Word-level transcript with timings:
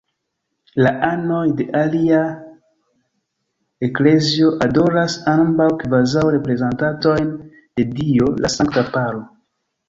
La 0.85 0.91
anoj 1.07 1.41
de 1.57 1.65
ilia 1.79 2.21
eklezio 3.89 4.49
adoras 4.69 5.19
ambaŭ 5.35 5.69
kvazaŭ 5.85 6.25
reprezentantojn 6.37 7.31
de 7.61 7.87
Dio: 8.01 8.33
la 8.47 8.53
Sankta 8.57 8.87
Paro. 8.99 9.23